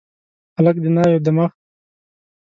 هلک 0.57 0.75
د 0.81 0.85
ناوي 0.95 1.19
د 1.25 1.27
مخ 1.37 1.51